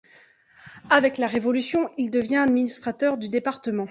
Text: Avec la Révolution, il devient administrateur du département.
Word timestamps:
Avec 0.89 1.19
la 1.19 1.27
Révolution, 1.27 1.91
il 1.99 2.09
devient 2.09 2.37
administrateur 2.37 3.19
du 3.19 3.29
département. 3.29 3.87